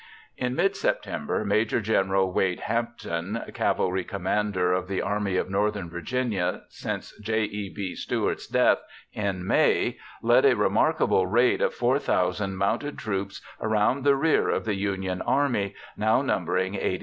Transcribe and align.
In 0.35 0.55
mid 0.55 0.75
September, 0.75 1.45
Maj. 1.45 1.79
Gen. 1.83 2.09
Wade 2.33 2.61
Hampton, 2.61 3.39
cavalry 3.53 4.03
commander 4.03 4.73
of 4.73 4.87
the 4.87 4.99
Army 4.99 5.35
of 5.35 5.47
Northern 5.47 5.91
Virginia 5.91 6.63
since 6.69 7.13
J. 7.19 7.43
E. 7.43 7.71
B. 7.71 7.93
Stuart's 7.93 8.47
death 8.47 8.79
in 9.13 9.45
May, 9.45 9.99
led 10.23 10.43
a 10.43 10.55
remarkable 10.55 11.27
raid 11.27 11.61
of 11.61 11.75
4,000 11.75 12.55
mounted 12.57 12.97
troops 12.97 13.43
around 13.61 14.03
the 14.03 14.15
rear 14.15 14.49
of 14.49 14.65
the 14.65 14.73
Union 14.73 15.21
army, 15.21 15.75
now 15.95 16.23
numbering 16.23 16.73
80,000. 16.73 16.99